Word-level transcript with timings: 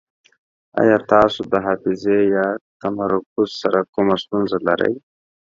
ایا 0.81 0.97
تاسو 1.11 1.39
د 1.51 1.53
حافظې 1.65 2.19
یا 2.35 2.45
تمرکز 2.81 3.49
سره 3.61 3.79
کومه 3.93 4.15
ستونزه 4.23 4.57
لرئ؟ 4.67 4.93